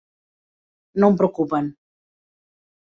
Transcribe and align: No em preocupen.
No 1.03 1.11
em 1.11 1.21
preocupen. 1.21 1.71